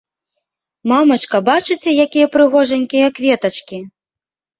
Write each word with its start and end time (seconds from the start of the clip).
Мамачка, 0.91 1.37
бачыце, 1.49 1.89
якія 2.05 2.27
прыгожанькія 2.37 3.11
кветачкі? 3.21 3.79